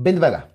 Ven 0.00 0.20
para. 0.20 0.48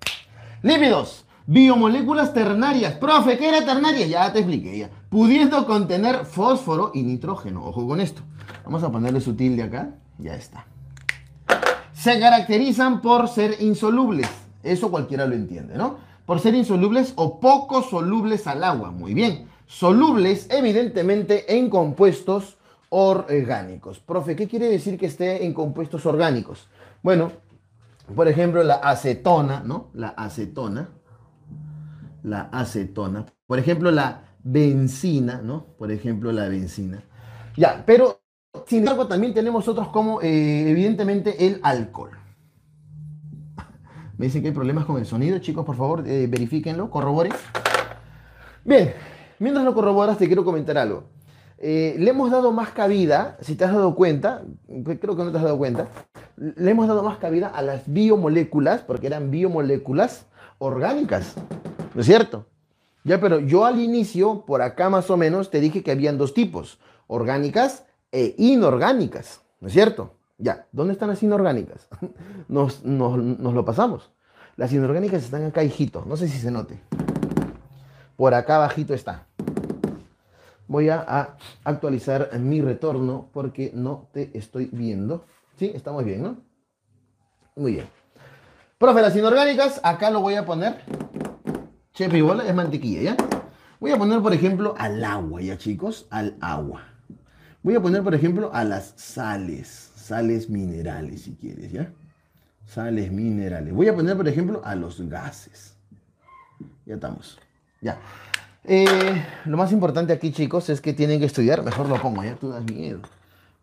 Lípidos. 0.62 1.26
Biomoléculas 1.46 2.34
ternarias. 2.34 2.94
Profe, 2.94 3.38
¿qué 3.38 3.50
era 3.50 3.66
ternaria? 3.66 4.08
Ya 4.08 4.32
te 4.32 4.40
expliqué 4.40 4.78
ya. 4.78 4.90
Pudiendo 5.10 5.66
contener 5.66 6.26
fósforo 6.26 6.92
y 6.94 7.04
nitrógeno. 7.04 7.66
Ojo 7.66 7.86
con 7.86 8.00
esto. 8.00 8.22
Vamos 8.64 8.84
a 8.84 8.92
ponerle 8.92 9.20
su 9.20 9.36
tilde 9.36 9.64
acá. 9.64 9.90
Ya 10.18 10.36
está. 10.36 10.66
Se 11.92 12.18
caracterizan 12.20 13.02
por 13.02 13.28
ser 13.28 13.58
insolubles. 13.60 14.30
Eso 14.64 14.90
cualquiera 14.90 15.26
lo 15.26 15.36
entiende, 15.36 15.76
¿no? 15.76 15.98
Por 16.26 16.40
ser 16.40 16.56
insolubles 16.56 17.12
o 17.18 17.42
poco 17.42 17.84
solubles 17.84 18.48
al 18.48 18.64
agua. 18.64 18.92
Muy 18.92 19.14
bien. 19.14 19.50
Solubles, 19.68 20.48
evidentemente, 20.50 21.58
en 21.58 21.70
compuestos 21.70 22.58
orgánicos. 22.88 24.00
Profe, 24.00 24.38
¿qué 24.38 24.48
quiere 24.48 24.70
decir 24.70 24.98
que 24.98 25.08
esté 25.08 25.44
en 25.46 25.54
compuestos 25.54 26.06
orgánicos? 26.06 26.70
Bueno, 27.02 27.34
por 28.16 28.28
ejemplo, 28.28 28.64
la 28.64 28.76
acetona, 28.76 29.62
¿no? 29.66 29.90
La 29.94 30.10
acetona. 30.10 30.90
La 32.24 32.42
acetona. 32.52 33.26
Por 33.48 33.60
ejemplo, 33.60 33.92
la 33.92 34.36
benzina, 34.44 35.42
¿no? 35.42 35.66
Por 35.78 35.92
ejemplo, 35.92 36.32
la 36.32 36.48
benzina. 36.48 37.04
Ya, 37.56 37.84
pero 37.86 38.22
sin 38.68 38.80
embargo 38.80 39.08
también 39.08 39.34
tenemos 39.34 39.68
otros 39.68 39.88
como, 39.90 40.22
eh, 40.22 40.70
evidentemente, 40.70 41.48
el 41.48 41.60
alcohol. 41.64 42.12
Me 44.18 44.28
dicen 44.28 44.42
que 44.42 44.50
hay 44.50 44.54
problemas 44.54 44.86
con 44.86 44.98
el 44.98 45.06
sonido, 45.06 45.40
chicos, 45.40 45.66
por 45.66 45.76
favor, 45.76 46.08
eh, 46.08 46.28
verifíquenlo, 46.28 46.90
corroboren. 46.90 47.34
Bien, 48.64 48.94
mientras 49.40 49.66
lo 49.66 49.74
corroboras, 49.74 50.18
te 50.18 50.28
quiero 50.28 50.46
comentar 50.46 50.78
algo. 50.78 51.13
Eh, 51.66 51.96
le 51.98 52.10
hemos 52.10 52.30
dado 52.30 52.52
más 52.52 52.72
cabida, 52.72 53.38
si 53.40 53.56
te 53.56 53.64
has 53.64 53.72
dado 53.72 53.96
cuenta, 53.96 54.44
creo 54.68 55.16
que 55.16 55.24
no 55.24 55.32
te 55.32 55.38
has 55.38 55.46
dado 55.46 55.58
cuenta, 55.58 55.88
le 56.36 56.72
hemos 56.72 56.90
dado 56.90 57.04
más 57.04 57.20
cabida 57.20 57.48
a 57.48 57.62
las 57.62 57.84
biomoléculas, 57.86 58.82
porque 58.82 59.08
eran 59.08 59.32
biomoléculas 59.32 60.26
orgánicas, 60.58 61.36
¿no 61.96 62.02
es 62.02 62.06
cierto? 62.06 62.48
Ya, 63.06 63.22
pero 63.22 63.40
yo 63.40 63.64
al 63.64 63.80
inicio, 63.80 64.44
por 64.46 64.62
acá 64.62 64.90
más 64.90 65.10
o 65.10 65.16
menos, 65.16 65.52
te 65.52 65.62
dije 65.62 65.84
que 65.84 65.92
habían 65.92 66.18
dos 66.18 66.34
tipos, 66.34 66.80
orgánicas 67.08 67.86
e 68.12 68.36
inorgánicas, 68.38 69.40
¿no 69.62 69.70
es 69.70 69.74
cierto? 69.74 70.16
Ya, 70.38 70.68
¿dónde 70.74 70.92
están 70.92 71.08
las 71.08 71.24
inorgánicas? 71.24 71.88
Nos, 72.50 72.84
nos 72.84 73.54
lo 73.54 73.64
pasamos. 73.64 74.12
Las 74.58 74.74
inorgánicas 74.74 75.24
están 75.24 75.46
acá, 75.46 75.64
hijito, 75.64 76.04
no 76.10 76.18
sé 76.18 76.28
si 76.28 76.40
se 76.40 76.52
note. 76.52 76.82
Por 78.18 78.34
acá 78.34 78.58
abajito 78.58 78.94
está. 78.94 79.28
Voy 80.68 80.90
a, 80.90 81.38
actualizar 81.64 82.30
mi 82.40 82.62
retorno 82.62 83.30
porque 83.34 83.72
no 83.74 84.10
te 84.12 84.38
estoy 84.38 84.70
viendo. 84.72 85.26
¿Sí? 85.58 85.72
Estamos 85.74 86.04
bien, 86.04 86.24
¿no? 86.24 86.38
Muy 87.56 87.74
bien. 87.74 87.88
Profe, 88.78 89.02
las 89.02 89.16
inorgánicas, 89.16 89.80
acá 89.84 90.10
lo 90.10 90.22
voy 90.22 90.36
a 90.36 90.46
poner. 90.46 90.82
Chepe 91.94 92.18
y 92.18 92.22
bola, 92.22 92.46
es 92.46 92.56
mantequilla, 92.56 93.02
¿ya? 93.02 93.18
Voy 93.80 93.92
a 93.92 93.98
poner, 93.98 94.22
por 94.22 94.34
ejemplo, 94.34 94.74
al 94.78 95.04
agua, 95.04 95.42
¿ya, 95.42 95.58
chicos? 95.58 96.08
Al 96.10 96.38
agua. 96.42 96.84
Voy 97.62 97.76
a 97.76 97.82
poner, 97.82 98.04
por 98.04 98.16
ejemplo, 98.16 98.50
a 98.54 98.64
las 98.64 98.94
sales. 98.98 99.92
Sales 99.96 100.50
minerales, 100.50 101.22
si 101.22 101.36
quieres, 101.36 101.72
¿ya? 101.72 101.94
Sales 102.66 103.12
minerales. 103.12 103.74
Voy 103.74 103.88
a 103.88 103.96
poner, 103.96 104.18
por 104.18 104.28
ejemplo, 104.28 104.62
a 104.66 104.76
los 104.76 105.02
gases. 105.08 105.78
Ya 106.86 106.96
estamos. 106.96 107.40
Ya. 107.82 107.98
Eh, 108.66 109.26
lo 109.46 109.58
más 109.58 109.72
importante 109.74 110.14
aquí, 110.14 110.32
chicos, 110.32 110.70
es 110.70 110.80
que 110.80 110.94
tienen 110.94 111.20
que 111.20 111.26
estudiar. 111.26 111.64
Mejor 111.64 111.90
lo 111.90 112.02
pongo, 112.02 112.24
ya 112.24 112.36
tú 112.36 112.50
das 112.50 112.64
miedo. 112.64 113.00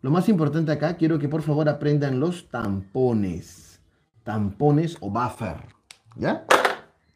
Lo 0.01 0.11
más 0.11 0.29
importante 0.29 0.71
acá, 0.71 0.95
quiero 0.95 1.19
que 1.19 1.27
por 1.27 1.41
favor 1.41 1.67
aprendan 1.69 2.19
los 2.19 2.47
tampones. 2.49 3.79
Tampones 4.23 4.97
o 4.99 5.09
buffer. 5.09 5.57
¿Ya? 6.15 6.45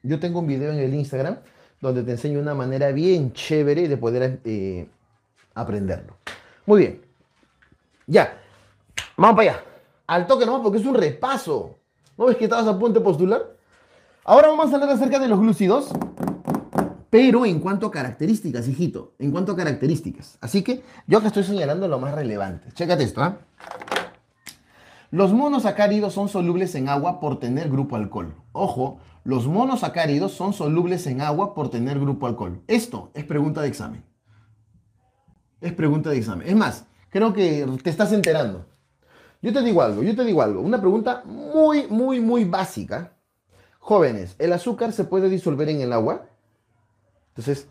Yo 0.01 0.19
tengo 0.19 0.39
un 0.39 0.47
video 0.47 0.71
en 0.71 0.79
el 0.79 0.93
Instagram 0.93 1.37
donde 1.81 2.03
te 2.03 2.11
enseño 2.11 2.39
una 2.39 2.55
manera 2.55 2.91
bien 2.91 3.33
chévere 3.33 3.87
de 3.87 3.97
poder 3.97 4.39
eh, 4.45 4.87
aprenderlo. 5.53 6.17
Muy 6.65 6.79
bien. 6.79 7.01
Ya. 8.07 8.39
Vamos 9.17 9.35
para 9.35 9.51
allá. 9.51 9.63
Al 10.07 10.27
toque 10.27 10.45
nomás 10.45 10.61
porque 10.61 10.79
es 10.79 10.85
un 10.85 10.95
repaso. 10.95 11.77
¿No 12.17 12.25
ves 12.25 12.37
que 12.37 12.45
estabas 12.45 12.67
a 12.67 12.77
punto 12.77 12.99
de 12.99 13.05
postular? 13.05 13.55
Ahora 14.23 14.47
vamos 14.47 14.71
a 14.71 14.75
hablar 14.75 14.89
acerca 14.89 15.19
de 15.19 15.27
los 15.27 15.39
glúcidos 15.39 15.91
pero 17.15 17.45
en 17.45 17.61
cuanto 17.61 17.87
a 17.87 17.91
características, 17.91 18.67
hijito, 18.67 19.13
en 19.19 19.31
cuanto 19.31 19.53
a 19.53 19.55
características. 19.55 20.37
Así 20.41 20.63
que 20.63 20.83
yo 21.07 21.17
acá 21.17 21.27
estoy 21.27 21.45
señalando 21.45 21.87
lo 21.87 21.97
más 21.97 22.13
relevante. 22.13 22.73
Chécate 22.73 23.05
esto, 23.05 23.23
¿ah? 23.23 23.37
Los 25.11 25.31
monosacáridos 25.31 26.11
son 26.11 26.27
solubles 26.27 26.75
en 26.75 26.89
agua 26.89 27.21
por 27.21 27.39
tener 27.39 27.69
grupo 27.69 27.95
alcohol. 27.95 28.35
Ojo, 28.51 28.99
los 29.23 29.47
monosacáridos 29.47 30.33
son 30.33 30.51
solubles 30.51 31.07
en 31.07 31.21
agua 31.21 31.55
por 31.55 31.69
tener 31.69 32.01
grupo 32.01 32.27
alcohol. 32.27 32.61
Esto 32.67 33.11
es 33.13 33.23
pregunta 33.23 33.61
de 33.61 33.69
examen. 33.69 34.03
Es 35.61 35.71
pregunta 35.71 36.09
de 36.09 36.17
examen. 36.17 36.49
Es 36.49 36.55
más, 36.57 36.85
creo 37.11 37.31
que 37.31 37.65
te 37.81 37.91
estás 37.91 38.11
enterando. 38.11 38.65
Yo 39.41 39.53
te 39.53 39.61
digo 39.61 39.81
algo, 39.81 40.03
yo 40.03 40.17
te 40.17 40.25
digo 40.25 40.41
algo. 40.41 40.59
Una 40.59 40.81
pregunta 40.81 41.23
muy, 41.23 41.87
muy, 41.87 42.19
muy 42.19 42.43
básica. 42.43 43.13
Jóvenes, 43.79 44.35
¿el 44.37 44.51
azúcar 44.51 44.91
se 44.91 45.05
puede 45.05 45.29
disolver 45.29 45.69
en 45.69 45.79
el 45.79 45.93
agua? 45.93 46.27
Entonces, 47.35 47.67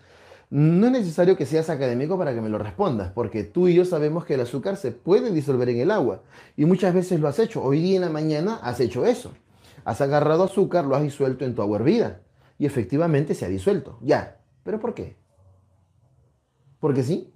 no 0.50 0.86
es 0.86 0.92
necesario 0.92 1.36
que 1.36 1.47
seas 1.47 1.70
académico 1.70 2.19
para 2.19 2.34
que 2.34 2.42
me 2.42 2.50
lo 2.50 2.58
respondas, 2.58 3.10
porque 3.12 3.44
tú 3.44 3.66
y 3.66 3.75
yo 3.75 3.86
sabemos 3.86 4.26
que 4.26 4.34
el 4.34 4.42
azúcar 4.42 4.76
se 4.76 4.92
puede 4.92 5.30
disolver 5.32 5.70
en 5.70 5.80
el 5.80 5.91
agua 5.91 6.22
y 6.54 6.66
muchas 6.66 6.92
veces 6.92 7.19
lo 7.19 7.28
has 7.28 7.38
hecho. 7.38 7.62
Hoy 7.62 7.80
día 7.80 7.97
en 7.97 8.02
la 8.02 8.10
mañana 8.10 8.56
has 8.62 8.78
hecho 8.80 9.06
eso. 9.06 9.32
Has 9.86 10.02
agarrado 10.02 10.44
azúcar, 10.44 10.84
lo 10.84 10.97
has 10.97 11.02
disuelto 11.02 11.47
en 11.47 11.54
tu 11.54 11.62
agua 11.62 11.78
hervida 11.78 12.20
y 12.58 12.66
efectivamente 12.66 13.34
se 13.34 13.47
ha 13.47 13.48
disuelto. 13.48 13.98
Ya, 14.02 14.38
pero 14.64 14.78
¿por 14.80 14.94
qué? 14.94 15.16
¿Por 16.78 16.92
qué 16.92 17.02
sí? 17.02 17.32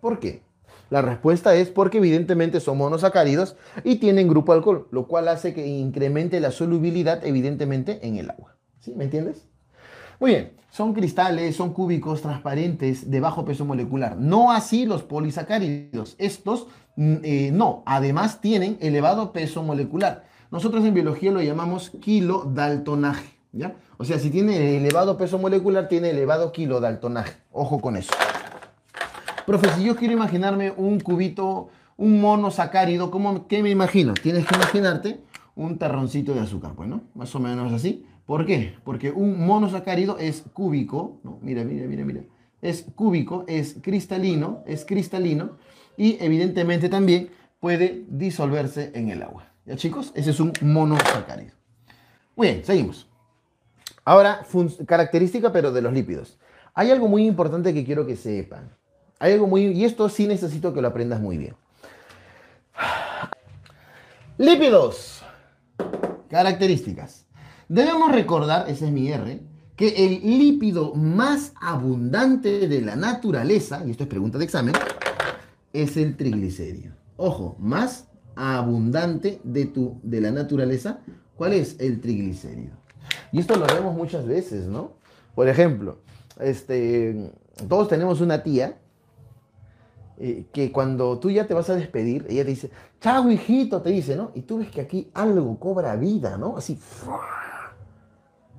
¿Por 0.00 0.20
qué? 0.20 0.44
La 0.90 1.02
respuesta 1.02 1.56
es 1.56 1.70
porque 1.70 1.98
evidentemente 1.98 2.60
son 2.60 2.78
monosacáridos 2.78 3.56
y 3.82 3.96
tienen 3.96 4.28
grupo 4.28 4.52
alcohol, 4.52 4.86
lo 4.92 5.08
cual 5.08 5.26
hace 5.26 5.52
que 5.52 5.66
incremente 5.66 6.38
la 6.38 6.52
solubilidad 6.52 7.26
evidentemente 7.26 8.06
en 8.06 8.18
el 8.18 8.30
agua. 8.30 8.56
¿Sí? 8.78 8.94
¿Me 8.94 9.04
entiendes? 9.04 9.48
Muy 10.20 10.30
bien, 10.30 10.52
son 10.70 10.92
cristales, 10.92 11.56
son 11.56 11.72
cúbicos 11.72 12.22
transparentes 12.22 13.10
de 13.10 13.20
bajo 13.20 13.44
peso 13.44 13.64
molecular. 13.64 14.16
No 14.16 14.50
así 14.50 14.86
los 14.86 15.02
polisacáridos. 15.02 16.16
Estos 16.18 16.66
mm, 16.96 17.14
eh, 17.22 17.50
no, 17.52 17.82
además 17.86 18.40
tienen 18.40 18.78
elevado 18.80 19.32
peso 19.32 19.62
molecular. 19.62 20.24
Nosotros 20.50 20.84
en 20.84 20.94
biología 20.94 21.30
lo 21.30 21.42
llamamos 21.42 21.90
kilodaltonaje. 22.00 23.34
¿ya? 23.52 23.76
O 23.98 24.04
sea, 24.04 24.18
si 24.18 24.30
tiene 24.30 24.76
elevado 24.76 25.16
peso 25.16 25.38
molecular, 25.38 25.88
tiene 25.88 26.10
elevado 26.10 26.52
kilodaltonaje. 26.52 27.34
Ojo 27.52 27.80
con 27.80 27.96
eso. 27.96 28.12
Profe, 29.46 29.68
si 29.76 29.84
yo 29.84 29.94
quiero 29.96 30.14
imaginarme 30.14 30.72
un 30.76 31.00
cubito, 31.00 31.68
un 31.96 32.20
monosacárido, 32.20 33.10
¿cómo, 33.10 33.46
¿qué 33.46 33.62
me 33.62 33.70
imagino? 33.70 34.14
Tienes 34.14 34.46
que 34.46 34.54
imaginarte 34.54 35.20
un 35.54 35.78
terroncito 35.78 36.34
de 36.34 36.40
azúcar, 36.40 36.72
pues, 36.74 36.88
¿no? 36.88 37.02
Más 37.14 37.34
o 37.34 37.40
menos 37.40 37.72
así. 37.72 38.04
¿Por 38.26 38.46
qué? 38.46 38.74
Porque 38.84 39.10
un 39.10 39.46
monosacárido 39.46 40.18
es 40.18 40.44
cúbico, 40.52 41.20
¿no? 41.22 41.38
Mira, 41.42 41.62
mira, 41.64 41.86
mira, 41.86 42.04
mira. 42.04 42.22
Es 42.62 42.86
cúbico, 42.94 43.44
es 43.46 43.76
cristalino, 43.82 44.62
es 44.66 44.86
cristalino 44.86 45.58
y 45.96 46.16
evidentemente 46.24 46.88
también 46.88 47.30
puede 47.60 48.04
disolverse 48.08 48.92
en 48.94 49.10
el 49.10 49.22
agua. 49.22 49.46
¿Ya 49.66 49.76
chicos? 49.76 50.12
Ese 50.14 50.30
es 50.30 50.40
un 50.40 50.52
monosacárido. 50.62 51.52
Muy 52.36 52.48
bien, 52.48 52.64
seguimos. 52.64 53.08
Ahora, 54.04 54.46
característica 54.86 55.52
pero 55.52 55.72
de 55.72 55.82
los 55.82 55.92
lípidos. 55.92 56.38
Hay 56.74 56.90
algo 56.90 57.08
muy 57.08 57.26
importante 57.26 57.72
que 57.72 57.84
quiero 57.84 58.06
que 58.06 58.16
sepan. 58.16 58.70
Hay 59.18 59.32
algo 59.32 59.46
muy... 59.46 59.66
Y 59.66 59.84
esto 59.84 60.08
sí 60.08 60.26
necesito 60.26 60.74
que 60.74 60.82
lo 60.82 60.88
aprendas 60.88 61.20
muy 61.20 61.38
bien. 61.38 61.54
Lípidos. 64.36 65.22
Características. 66.28 67.23
Debemos 67.68 68.12
recordar, 68.12 68.68
ese 68.68 68.86
es 68.86 68.92
mi 68.92 69.08
R, 69.08 69.40
que 69.76 69.88
el 70.06 70.38
lípido 70.38 70.94
más 70.94 71.52
abundante 71.60 72.68
de 72.68 72.80
la 72.80 72.96
naturaleza, 72.96 73.82
y 73.86 73.90
esto 73.90 74.04
es 74.04 74.08
pregunta 74.08 74.38
de 74.38 74.44
examen, 74.44 74.74
es 75.72 75.96
el 75.96 76.16
triglicérido. 76.16 76.94
Ojo, 77.16 77.56
más 77.58 78.08
abundante 78.36 79.40
de, 79.44 79.66
tu, 79.66 79.98
de 80.02 80.20
la 80.20 80.30
naturaleza, 80.30 81.00
¿cuál 81.36 81.52
es 81.54 81.76
el 81.80 82.00
triglicérido? 82.00 82.74
Y 83.32 83.40
esto 83.40 83.56
lo 83.56 83.66
vemos 83.66 83.94
muchas 83.94 84.26
veces, 84.26 84.66
¿no? 84.66 84.92
Por 85.34 85.48
ejemplo, 85.48 85.98
este, 86.40 87.32
todos 87.68 87.88
tenemos 87.88 88.20
una 88.20 88.42
tía 88.42 88.78
eh, 90.16 90.46
que 90.52 90.70
cuando 90.70 91.18
tú 91.18 91.30
ya 91.30 91.46
te 91.46 91.54
vas 91.54 91.68
a 91.70 91.74
despedir, 91.74 92.26
ella 92.28 92.44
te 92.44 92.50
dice, 92.50 92.70
chao 93.00 93.28
hijito, 93.30 93.82
te 93.82 93.90
dice, 93.90 94.14
¿no? 94.14 94.30
Y 94.34 94.42
tú 94.42 94.58
ves 94.58 94.70
que 94.70 94.80
aquí 94.80 95.10
algo 95.12 95.58
cobra 95.58 95.96
vida, 95.96 96.38
¿no? 96.38 96.56
Así, 96.56 96.78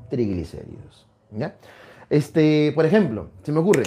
triglicéridos. 0.09 1.05
¿ya? 1.31 1.55
Este, 2.09 2.71
por 2.73 2.85
ejemplo, 2.85 3.29
se 3.43 3.51
me 3.51 3.59
ocurre, 3.59 3.83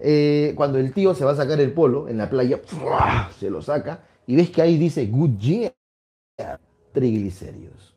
eh, 0.00 0.52
cuando 0.56 0.78
el 0.78 0.92
tío 0.92 1.14
se 1.14 1.24
va 1.24 1.32
a 1.32 1.36
sacar 1.36 1.60
el 1.60 1.72
polo 1.72 2.08
en 2.08 2.18
la 2.18 2.28
playa, 2.28 2.60
se 3.38 3.50
lo 3.50 3.62
saca 3.62 4.00
y 4.26 4.36
ves 4.36 4.50
que 4.50 4.62
ahí 4.62 4.78
dice 4.78 5.06
good 5.06 5.38
year, 5.38 5.74
triglicéridos. 6.92 7.94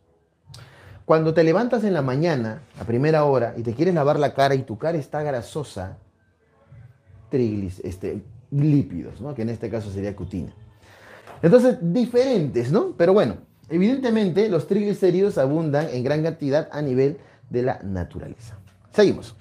Cuando 1.06 1.34
te 1.34 1.44
levantas 1.44 1.84
en 1.84 1.94
la 1.94 2.02
mañana, 2.02 2.62
a 2.80 2.86
primera 2.86 3.26
hora, 3.26 3.54
y 3.58 3.64
te 3.64 3.74
quieres 3.74 3.94
lavar 3.94 4.20
la 4.20 4.34
cara 4.34 4.56
y 4.56 4.64
tu 4.64 4.78
cara 4.78 4.98
está 4.98 5.22
grasosa, 5.22 5.98
triglis, 7.30 7.80
este, 7.84 8.22
lípidos, 8.52 9.20
¿no? 9.20 9.34
que 9.34 9.42
en 9.42 9.50
este 9.50 9.70
caso 9.70 9.92
sería 9.92 10.16
cutina. 10.16 10.54
Entonces, 11.42 11.78
diferentes, 11.82 12.72
¿no? 12.72 12.94
Pero 12.98 13.12
bueno, 13.12 13.38
evidentemente 13.70 14.50
los 14.50 14.68
triglicéridos 14.68 15.38
abundan 15.38 15.88
en 15.92 16.04
gran 16.04 16.24
cantidad 16.24 16.70
a 16.72 16.82
nivel 16.82 17.18
de 17.50 17.64
la 17.64 17.80
naturaleza. 17.84 18.58
Seguimos. 18.92 19.36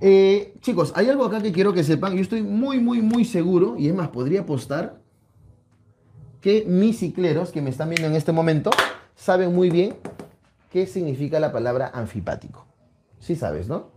Eh, 0.00 0.56
chicos, 0.60 0.92
hay 0.96 1.08
algo 1.08 1.24
acá 1.24 1.40
que 1.40 1.52
quiero 1.52 1.72
que 1.72 1.84
sepan. 1.84 2.14
Yo 2.14 2.20
estoy 2.20 2.42
muy, 2.42 2.78
muy, 2.78 3.00
muy 3.00 3.24
seguro, 3.24 3.76
y 3.78 3.88
es 3.88 3.94
más, 3.94 4.08
podría 4.08 4.40
apostar 4.40 5.00
que 6.40 6.64
mis 6.66 6.98
cicleros 6.98 7.50
que 7.50 7.62
me 7.62 7.70
están 7.70 7.88
viendo 7.88 8.06
en 8.06 8.14
este 8.14 8.32
momento 8.32 8.70
saben 9.14 9.54
muy 9.54 9.70
bien 9.70 9.96
qué 10.70 10.86
significa 10.86 11.40
la 11.40 11.52
palabra 11.52 11.90
anfipático. 11.94 12.66
Sí 13.18 13.36
sabes, 13.36 13.68
¿no? 13.68 13.88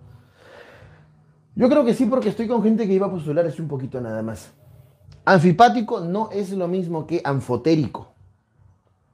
Yo 1.55 1.67
creo 1.69 1.83
que 1.83 1.93
sí 1.93 2.05
porque 2.05 2.29
estoy 2.29 2.47
con 2.47 2.63
gente 2.63 2.87
que 2.87 2.93
iba 2.93 3.07
a 3.07 3.11
postular 3.11 3.45
es 3.45 3.59
un 3.59 3.67
poquito 3.67 3.99
nada 3.99 4.21
más. 4.21 4.51
Anfipático 5.25 5.99
no 5.99 6.29
es 6.31 6.51
lo 6.51 6.67
mismo 6.67 7.05
que 7.05 7.19
anfotérico. 7.23 8.13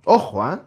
Ojo, 0.05 0.43
¿ah? 0.43 0.65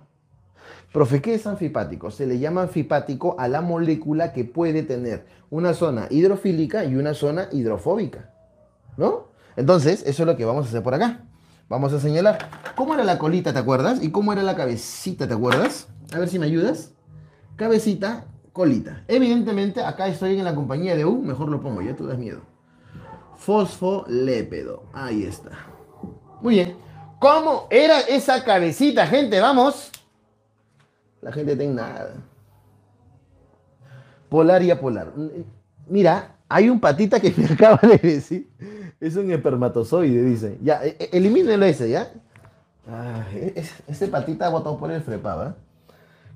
Profe, 0.92 1.20
¿qué 1.20 1.34
es 1.34 1.46
anfipático? 1.46 2.10
Se 2.10 2.26
le 2.26 2.38
llama 2.38 2.62
anfipático 2.62 3.36
a 3.38 3.48
la 3.48 3.60
molécula 3.60 4.32
que 4.32 4.44
puede 4.44 4.82
tener 4.82 5.26
una 5.50 5.74
zona 5.74 6.06
hidrofílica 6.10 6.84
y 6.84 6.96
una 6.96 7.12
zona 7.12 7.48
hidrofóbica. 7.52 8.30
¿No? 8.96 9.28
Entonces, 9.56 10.02
eso 10.06 10.22
es 10.22 10.26
lo 10.26 10.36
que 10.36 10.44
vamos 10.44 10.66
a 10.66 10.68
hacer 10.68 10.82
por 10.82 10.94
acá. 10.94 11.24
Vamos 11.68 11.92
a 11.92 12.00
señalar. 12.00 12.38
¿Cómo 12.76 12.94
era 12.94 13.04
la 13.04 13.18
colita, 13.18 13.52
te 13.52 13.58
acuerdas? 13.58 14.02
¿Y 14.02 14.10
cómo 14.10 14.32
era 14.32 14.42
la 14.42 14.56
cabecita, 14.56 15.28
te 15.28 15.34
acuerdas? 15.34 15.88
A 16.14 16.18
ver 16.18 16.28
si 16.28 16.38
me 16.38 16.46
ayudas. 16.46 16.92
Cabecita, 17.56 18.26
colita. 18.52 19.04
Evidentemente, 19.08 19.82
acá 19.82 20.06
estoy 20.08 20.38
en 20.38 20.44
la 20.44 20.54
compañía 20.54 20.96
de 20.96 21.04
U. 21.04 21.20
Mejor 21.20 21.48
lo 21.48 21.60
pongo, 21.60 21.82
ya 21.82 21.94
tú 21.94 22.06
das 22.06 22.18
miedo. 22.18 22.40
Fosfolépedo. 23.36 24.84
Ahí 24.94 25.24
está. 25.24 25.50
Muy 26.40 26.54
bien. 26.54 26.85
¿Cómo 27.18 27.66
era 27.70 28.00
esa 28.00 28.44
cabecita, 28.44 29.06
gente? 29.06 29.40
Vamos. 29.40 29.90
La 31.22 31.32
gente 31.32 31.56
tiene 31.56 31.74
nada. 31.74 32.14
Polar 34.28 34.62
y 34.62 34.70
apolar. 34.70 35.12
Mira, 35.86 36.36
hay 36.48 36.68
un 36.68 36.80
patita 36.80 37.20
que 37.20 37.32
me 37.36 37.46
acaba 37.46 37.80
de 37.82 37.98
decir 37.98 38.50
es 39.00 39.16
un 39.16 39.30
espermatozoide, 39.30 40.22
dice. 40.22 40.58
Ya, 40.62 40.84
e, 40.84 40.96
e, 40.98 41.10
elimínelo 41.12 41.64
ese, 41.66 41.90
¿ya? 41.90 42.10
ese 43.88 44.06
patita 44.06 44.46
ha 44.46 44.78
por 44.78 44.90
el 44.90 45.02
frepa, 45.02 45.56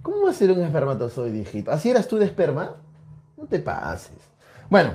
¿Cómo 0.03 0.23
va 0.25 0.31
a 0.31 0.35
ser 0.35 0.51
un 0.51 0.63
espermatozoide, 0.63 1.39
hijito? 1.39 1.71
¿Así 1.71 1.91
eras 1.91 2.09
tú 2.09 2.19
de 2.19 2.25
esperma? 2.25 2.77
No 3.37 3.45
te 3.45 3.59
pases. 3.59 4.17
Bueno, 4.69 4.95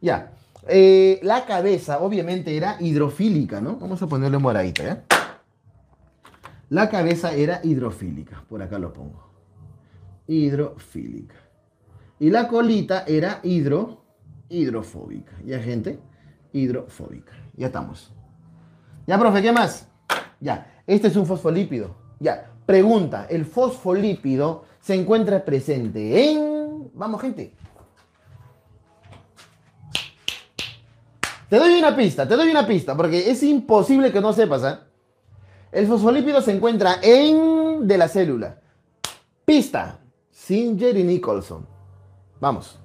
ya. 0.00 0.30
Eh, 0.68 1.20
la 1.22 1.44
cabeza, 1.44 2.00
obviamente, 2.00 2.56
era 2.56 2.76
hidrofílica, 2.80 3.60
¿no? 3.60 3.76
Vamos 3.76 4.02
a 4.02 4.06
ponerle 4.06 4.38
moradita, 4.38 4.82
¿ya? 4.82 5.04
La 6.68 6.88
cabeza 6.88 7.32
era 7.34 7.60
hidrofílica. 7.62 8.44
Por 8.48 8.62
acá 8.62 8.78
lo 8.78 8.92
pongo. 8.92 9.30
Hidrofílica. 10.26 11.36
Y 12.18 12.30
la 12.30 12.48
colita 12.48 13.04
era 13.06 13.40
hidro, 13.42 14.04
hidrofóbica. 14.48 15.32
¿Ya, 15.44 15.60
gente? 15.60 16.00
hidrofóbica. 16.56 17.32
Ya 17.56 17.66
estamos. 17.66 18.12
Ya, 19.06 19.18
profe, 19.18 19.42
¿qué 19.42 19.52
más? 19.52 19.88
Ya, 20.40 20.82
este 20.86 21.08
es 21.08 21.16
un 21.16 21.26
fosfolípido. 21.26 21.94
Ya, 22.18 22.50
pregunta, 22.64 23.26
¿el 23.28 23.44
fosfolípido 23.44 24.64
se 24.80 24.94
encuentra 24.94 25.44
presente 25.44 26.30
en... 26.30 26.90
Vamos, 26.94 27.20
gente. 27.20 27.54
Te 31.48 31.58
doy 31.58 31.78
una 31.78 31.94
pista, 31.94 32.26
te 32.26 32.36
doy 32.36 32.50
una 32.50 32.66
pista, 32.66 32.96
porque 32.96 33.30
es 33.30 33.42
imposible 33.42 34.12
que 34.12 34.20
no 34.20 34.32
sepas, 34.32 34.64
¿eh? 34.64 34.78
El 35.72 35.86
fosfolípido 35.86 36.40
se 36.40 36.52
encuentra 36.52 36.98
en 37.02 37.86
de 37.86 37.98
la 37.98 38.08
célula. 38.08 38.60
Pista, 39.44 40.00
Singer 40.30 40.96
y 40.96 41.04
Nicholson. 41.04 41.66
Vamos. 42.40 42.78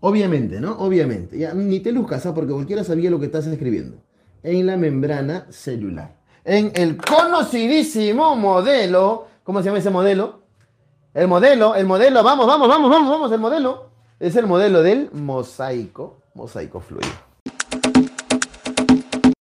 Obviamente, 0.00 0.60
¿no? 0.60 0.72
Obviamente. 0.78 1.38
Ya, 1.38 1.52
ni 1.54 1.80
te 1.80 1.92
luzcas, 1.92 2.24
¿ah? 2.26 2.34
porque 2.34 2.52
cualquiera 2.52 2.84
sabía 2.84 3.10
lo 3.10 3.18
que 3.18 3.26
estás 3.26 3.46
escribiendo. 3.46 3.98
En 4.42 4.66
la 4.66 4.76
membrana 4.76 5.46
celular. 5.50 6.16
En 6.44 6.72
el 6.74 6.96
conocidísimo 6.96 8.36
modelo. 8.36 9.26
¿Cómo 9.42 9.60
se 9.60 9.66
llama 9.66 9.78
ese 9.78 9.90
modelo? 9.90 10.42
El 11.14 11.26
modelo, 11.26 11.74
el 11.74 11.86
modelo, 11.86 12.22
vamos, 12.22 12.46
vamos, 12.46 12.68
vamos, 12.68 12.90
vamos, 12.90 13.10
vamos, 13.10 13.32
el 13.32 13.40
modelo. 13.40 13.90
Es 14.20 14.34
el 14.34 14.48
modelo 14.48 14.82
del 14.82 15.10
mosaico, 15.12 16.22
mosaico 16.34 16.80
fluido. 16.80 17.27